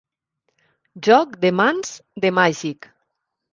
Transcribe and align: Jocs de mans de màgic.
Jocs 1.09 1.37
de 1.45 1.53
mans 1.61 1.93
de 2.27 2.35
màgic. 2.41 2.91